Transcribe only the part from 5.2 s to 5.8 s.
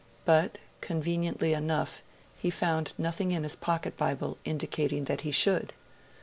he should.